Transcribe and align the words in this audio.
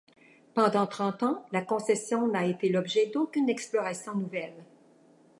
Pendant 0.55 0.87
trente 0.87 1.21
ans, 1.21 1.45
la 1.51 1.61
concession 1.61 2.27
n'a 2.27 2.47
été 2.47 2.69
l'objet 2.69 3.11
d'aucune 3.13 3.49
exploration 3.51 4.15
nouvelle. 4.15 4.65